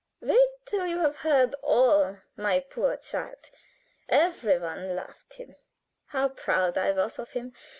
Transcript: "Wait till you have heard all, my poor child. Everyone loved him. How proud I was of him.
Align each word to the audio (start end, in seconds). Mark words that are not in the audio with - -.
"Wait 0.19 0.49
till 0.65 0.87
you 0.87 0.97
have 0.97 1.17
heard 1.17 1.53
all, 1.61 2.17
my 2.35 2.59
poor 2.59 2.97
child. 2.97 3.51
Everyone 4.09 4.95
loved 4.95 5.33
him. 5.35 5.55
How 6.07 6.27
proud 6.29 6.75
I 6.75 6.89
was 6.91 7.19
of 7.19 7.33
him. 7.33 7.53